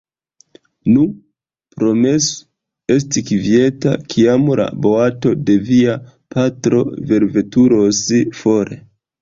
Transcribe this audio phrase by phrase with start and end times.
[0.93, 1.01] Nu,
[1.81, 2.39] promesu
[2.95, 5.99] esti kvieta, kiam la boato de via
[6.37, 8.03] patro velveturos
[8.43, 8.75] for.